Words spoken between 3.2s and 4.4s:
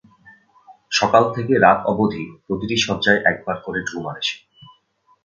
একবার করে ঢুঁ মারে সে।